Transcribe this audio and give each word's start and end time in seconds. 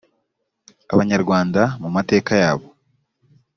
abanyarwanda 0.93 1.61
mu 1.81 1.89
mateka 1.95 2.31
yabo 2.41 2.67